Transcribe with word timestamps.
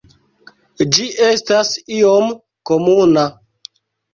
Ĝi 0.95 1.05
estas 1.27 1.71
iom 1.99 2.33
komuna. 2.71 3.29